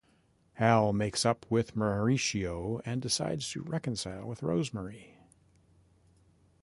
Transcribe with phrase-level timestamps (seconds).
[0.53, 5.19] Hal makes up with Mauricio and decides to reconcile with Rosemary.